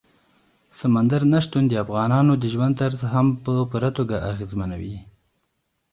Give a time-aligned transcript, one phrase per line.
[0.79, 4.97] سمندر نه شتون د افغانانو د ژوند طرز هم په پوره توګه اغېزمنوي.